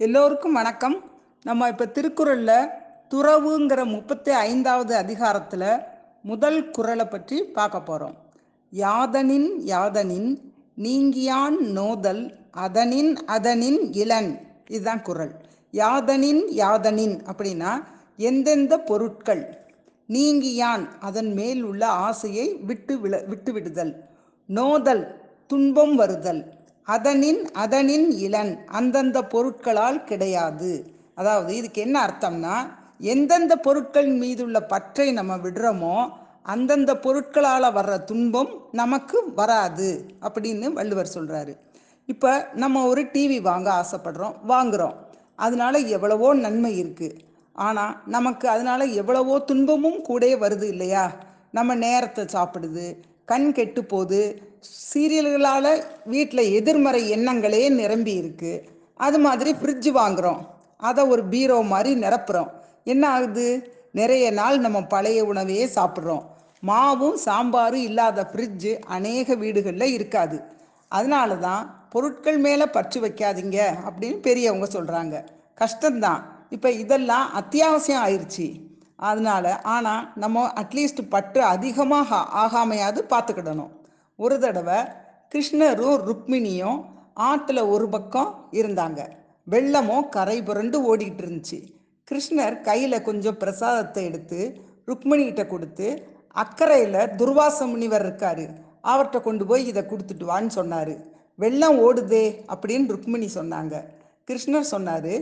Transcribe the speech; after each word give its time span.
எல்லோருக்கும் 0.00 0.52
வணக்கம். 0.52 1.10
நம்ம 1.42 1.68
இப்போ 1.68 1.86
திருக்குறளில் 1.86 2.68
துறவுங்கிற 3.10 3.84
முப்பத்தி 3.84 4.30
ஐந்தாவது 4.30 4.96
அதிகாரத்தில் 4.96 5.78
முதல் 6.22 6.70
குறளை 6.70 7.04
பற்றி 7.04 7.42
பார்க்க 7.42 7.80
போகிறோம் 7.80 8.14
யாதனின் 8.72 9.48
யாதனின் 9.66 10.38
நீங்கியான் 10.82 11.58
நோதல் 11.58 12.38
அதனின் 12.50 13.16
அதனின் 13.26 13.92
இளன். 13.92 14.38
இதுதான் 14.68 15.02
குறள். 15.02 15.32
யாதனின் 15.72 16.42
யாதனின் 16.56 17.16
அப்படின்னா 17.30 17.84
எந்தெந்த 18.16 18.78
பொருட்கள்? 18.78 19.66
நீங்கியான் 20.08 20.88
அதன் 21.00 21.32
மேல் 21.32 21.62
உள்ள 21.62 21.86
ஆசையை 21.86 22.54
விட்டு 22.54 23.00
விழ 23.00 23.24
விட்டு 23.26 23.52
விடுதல். 23.52 24.04
நோதல் 24.46 25.20
துன்பம் 25.46 25.94
வருதல். 25.94 26.57
அதனின் 26.88 27.40
அதனின் 27.54 28.08
இளன் 28.18 28.52
அந்தந்த 28.70 29.18
பொருட்களால் 29.32 30.04
கிடையாது. 30.04 30.72
அதாவது 31.14 31.50
இதுக்கு 31.56 31.80
என்ன 31.80 31.96
அர்த்தம்னா 32.06 32.54
எந்தெந்த 33.12 33.54
பொருட்கள் 33.56 34.08
மீதுள்ள 34.14 34.58
பற்றை 34.66 35.06
நம்ம 35.12 35.32
விடுறோமோ 35.36 35.96
அந்தந்த 36.44 36.92
பொருட்களால் 36.96 37.74
வர்ற 37.74 37.94
துன்பம் 38.04 38.50
நமக்கு 38.72 39.18
வராது 39.34 39.88
அப்படின்னு 40.22 40.68
வள்ளுவர் 40.72 41.14
சொல்கிறாரு 41.16 41.52
இப்போ 42.08 42.30
நம்ம 42.54 42.84
ஒரு 42.86 43.02
டிவி 43.14 43.38
வாங்க 43.40 43.68
ஆசைப்படுறோம் 43.80 44.36
வாங்குகிறோம் 44.46 44.96
அதனால 45.38 45.78
எவ்வளவோ 45.88 46.28
நன்மை 46.44 46.72
இருக்குது 46.78 47.18
ஆனால் 47.56 47.94
நமக்கு 48.06 48.46
அதனால 48.48 48.80
எவ்வளவோ 49.00 49.34
துன்பமும் 49.40 50.00
கூட 50.00 50.24
வருது 50.36 50.66
இல்லையா? 50.68 51.04
நம்ம 51.50 51.74
நேரத்தை 51.76 52.24
சாப்பிடுது 52.32 52.86
கண் 53.30 53.48
கெட்டு 53.56 53.82
போது 53.84 54.18
சீரியல்களால் 54.90 55.72
வீட்டில் 56.04 56.52
எதிர்மறை 56.58 57.02
எண்ணங்களே 57.16 57.62
நிரம்பி 57.80 58.14
இருக்கு. 58.22 58.52
அது 59.06 59.18
மாதிரி 59.26 59.50
ஃப்ரிட்ஜ் 59.60 59.90
வாங்குகிறோம் 59.98 60.40
அதை 60.88 61.02
ஒரு 61.12 61.22
பீரோ 61.32 61.58
மாதிரி 61.72 61.90
நிரப்புறோம். 62.00 62.50
என்ன 62.84 63.04
ஆகுது? 63.16 63.46
நிறைய 63.92 64.26
நாள் 64.30 64.56
நம்ம 64.58 64.78
பழைய 64.94 65.20
உணவையே 65.24 65.64
சாப்பிட்றோம். 65.76 66.24
மாவும் 66.66 67.18
சாம்பாரும் 67.26 67.86
இல்லாத 67.88 68.24
ஃப்ரிட்ஜு 68.30 68.72
அநேக 68.96 69.34
வீடுகளில் 69.34 69.94
இருக்காது. 69.98 70.38
அதனால 70.92 71.36
தான் 71.46 71.62
பொருட்கள் 71.90 72.38
மேலே 72.46 72.66
பற்று 72.66 72.98
வைக்காதீங்க 73.00 73.58
அப்படின்னு 73.88 74.18
பெரியவங்க 74.26 74.66
சொல்கிறாங்க 74.72 75.16
கஷ்டம்தான். 75.58 76.22
இப்போ 76.50 76.68
இதெல்லாம் 76.82 77.26
அத்தியாவசியம் 77.40 78.02
ஆயிடுச்சு 78.06 78.46
அதனால 78.98 79.60
ஆனால் 79.74 80.04
நம்ம 80.14 80.46
அட்லீஸ்ட் 80.60 81.02
பற்று 81.08 81.42
அதிகமாக 81.54 82.16
ஆகாமையாவது 82.44 83.00
பார்த்துக்கிடணும். 83.12 83.72
ஒரு 84.16 84.36
தடவை 84.38 84.78
கிருஷ்ணரும் 85.32 85.98
ருக்மிணியும் 86.08 86.78
ஆற்றுல 87.30 87.60
ஒரு 87.68 87.88
பக்கம் 87.88 88.30
இருந்தாங்க. 88.52 89.00
வெள்ளமும் 89.50 90.08
கரை 90.08 90.42
புரண்டு 90.42 90.78
ஓடிக்கிட்டு 90.88 91.24
இருந்துச்சு. 91.24 91.58
கிருஷ்ணர் 92.08 92.56
கையில் 92.60 93.06
கொஞ்சம் 93.08 93.36
பிரசாதத்தை 93.36 94.04
எடுத்து 94.04 94.40
ருக்மிணிகிட்ட 94.88 95.42
கொடுத்து 95.46 95.88
அக்கறையில் 96.42 97.00
துர்வாச 97.20 97.66
முனிவர் 97.66 98.06
இருக்காரு. 98.06 98.46
அவர்கிட்ட 98.90 99.20
கொண்டு 99.20 99.46
போய் 99.46 99.66
இதை 99.66 99.82
கொடுத்துட்டு 99.82 100.26
வான்னு 100.28 100.52
சொன்னார். 100.58 100.94
வெள்ளம் 101.34 101.78
ஓடுதே 101.86 102.24
அப்படின்னு 102.52 102.92
ருக்மிணி 102.94 103.28
சொன்னாங்க. 103.34 103.74
கிருஷ்ணர் 104.28 104.72
சொன்னார் 104.74 105.12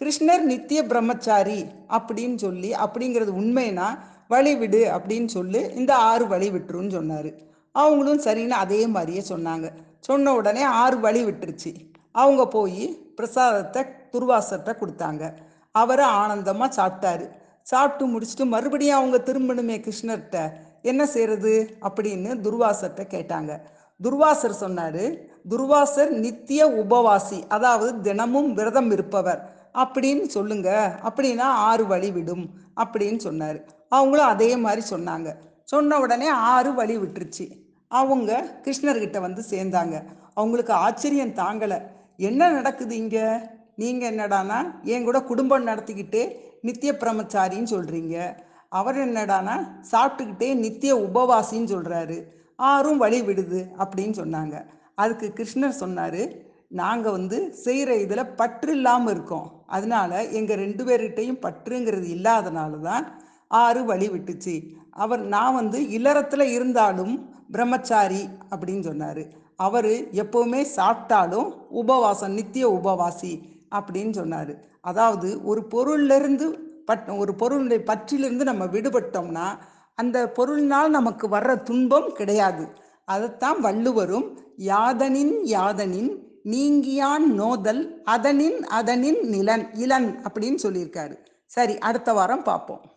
கிருஷ்ணர் 0.00 0.42
நித்திய 0.42 0.86
பிரம்மச்சாரி 0.86 1.66
அப்படின்னு 1.96 2.34
சொல்லி 2.34 2.72
அப்படிங்கிறது 2.84 3.32
உண்மைனா 3.42 3.88
வழி 4.28 4.56
விடு 4.56 4.82
அப்படின்னு 4.96 5.26
சொல்லி 5.26 5.60
இந்த 5.74 5.94
ஆறு 5.94 6.26
வழி 6.26 6.50
விட்டுருன்னு 6.50 6.90
சொன்னார். 6.90 7.30
அவங்களும் 7.72 8.20
சரின்னு 8.20 8.56
அதே 8.64 8.86
மாதிரியே 8.86 9.22
சொன்னாங்க. 9.28 9.68
சொன்ன 10.00 10.34
உடனே 10.34 10.62
ஆறு 10.62 11.00
வழி 11.00 11.24
விட்டுருச்சு. 11.24 11.72
அவங்க 12.10 12.46
போய் 12.46 13.14
பிரசாதத்தை 13.16 13.82
துர்வாசத்தை 14.12 14.72
கொடுத்தாங்க. 14.80 15.32
அவரை 15.70 16.06
ஆனந்தமாக 16.06 16.76
சாப்பிட்டாரு. 16.78 17.26
சாப்பிட்டு 17.62 18.04
முடிச்சுட்டு 18.12 18.44
மறுபடியும் 18.44 18.96
அவங்க 18.96 19.18
திரும்பணுமே 19.18 19.76
கிருஷ்ணர்கிட்ட 19.86 20.52
என்ன 20.82 21.06
செய்யறது 21.06 21.78
அப்படின்னு 21.80 22.30
துர்வாசர்கிட்ட 22.44 23.04
கேட்டாங்க. 23.16 23.52
துர்வாசர் 24.02 24.62
சொன்னார் 24.64 25.04
துர்வாசர் 25.48 26.10
நித்திய 26.10 26.66
உபவாசி 26.82 27.38
அதாவது 27.48 28.00
தினமும் 28.00 28.54
விரதம் 28.54 28.90
இருப்பவர். 28.90 29.54
அப்படின்னு 29.82 30.26
சொல்லுங்க. 30.26 30.70
அப்படின்னா 31.04 31.48
ஆறு 31.68 31.86
வழி 31.86 32.10
விடும் 32.10 32.46
அப்படின்னு 32.76 33.16
சொன்னார். 33.16 33.58
அவங்களும் 33.88 34.26
அதே 34.26 34.56
மாதிரி 34.56 34.82
சொன்னாங்க. 34.90 35.34
சொன்ன 35.64 35.98
உடனே 36.00 36.28
ஆறு 36.28 36.74
வழி 36.74 36.98
விட்டுருச்சு. 36.98 37.46
அவங்க 37.88 38.30
கிருஷ்ணர்கிட்ட 38.62 39.20
வந்து 39.20 39.42
சேர்ந்தாங்க. 39.50 40.02
அவங்களுக்கு 40.34 40.72
ஆச்சரியம் 40.72 41.38
தாங்கலை. 41.42 41.78
என்ன 42.16 42.48
நடக்குது 42.48 42.96
இங்கே? 42.96 43.26
நீங்கள் 43.76 44.14
என்னடானா 44.14 44.58
என் 44.82 45.04
கூட 45.04 45.22
குடும்பம் 45.22 45.66
நடத்திக்கிட்டே 45.66 46.22
நித்திய 46.62 46.92
பிரம்மச்சாரின்னு 46.92 47.72
சொல்கிறீங்க 47.74 48.36
அவர் 48.68 48.96
என்னடானா 48.96 49.56
சாப்பிட்டுக்கிட்டே 49.90 50.54
நித்திய 50.54 50.94
உபவாசின்னு 50.96 51.70
சொல்கிறாரு 51.74 52.22
ஆறும் 52.56 52.98
வழி 52.98 53.20
விடுது 53.20 53.60
அப்படின்னு 53.78 54.14
சொன்னாங்க. 54.22 54.64
அதுக்கு 54.94 55.26
கிருஷ்ணர் 55.36 55.80
சொன்னார் 55.82 56.20
நாங்கள் 56.70 57.12
வந்து 57.12 57.38
செய்கிற 57.64 57.90
இதில் 57.96 58.32
பற்று 58.34 58.72
இல்லாமல் 58.72 59.12
இருக்கோம். 59.14 59.48
அதனால 59.66 60.22
எங்கள் 60.28 60.60
ரெண்டு 60.64 60.84
பேர்கிட்டையும் 60.84 61.42
பற்றுங்கிறது 61.46 62.08
இல்லாதனால 62.16 62.80
தான் 62.80 63.06
ஆறு 63.46 63.84
வழி 63.84 64.08
விட்டுச்சு. 64.08 64.54
அவர் 64.90 65.22
நான் 65.34 65.54
வந்து 65.54 65.78
இல்லறத்தில் 65.88 66.52
இருந்தாலும் 66.56 67.14
பிரம்மச்சாரி 67.50 68.22
அப்படின்னு 68.50 68.80
சொன்னார். 68.80 69.22
அவர் 69.56 69.92
எப்போவுமே 70.22 70.62
சாப்பிட்டாலும் 70.76 71.48
உபவாசம் 71.68 72.32
நித்திய 72.32 72.68
உபவாசி 72.68 73.32
அப்படின்னு 73.74 74.10
சொன்னார். 74.10 74.52
அதாவது 74.80 75.44
ஒரு 75.44 75.60
பொருள்லேருந்து 75.74 76.46
பட் 76.84 77.08
ஒரு 77.22 77.34
பொருளுடைய 77.34 77.80
பற்றிலிருந்து 77.86 78.44
நம்ம 78.44 78.64
விடுபட்டோம்னா 78.64 79.46
அந்த 79.94 80.32
பொருளினால் 80.36 80.88
நமக்கு 80.88 81.28
வர்ற 81.28 81.62
துன்பம் 81.62 82.12
கிடையாது. 82.12 82.64
அதைத்தான் 83.04 83.60
வள்ளுவரும் 83.60 84.26
யாதனின் 84.58 85.34
யாதனின் 85.56 86.10
நீங்கியான் 86.50 87.26
நோதல் 87.34 88.02
அதனின் 88.04 88.64
அதனின் 88.64 89.20
நிலன் 89.28 89.74
இளன் 89.74 90.20
அப்படின்னு 90.22 90.58
சொல்லியிருக்காரு. 90.62 91.16
சரி 91.46 91.78
அடுத்த 91.78 92.12
வாரம் 92.12 92.42
பார்ப்போம். 92.42 92.95